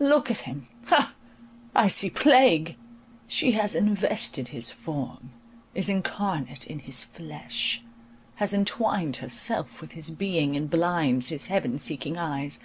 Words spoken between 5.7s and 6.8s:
is incarnate in